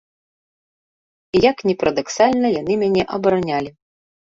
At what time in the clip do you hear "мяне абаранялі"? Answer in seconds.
2.87-3.71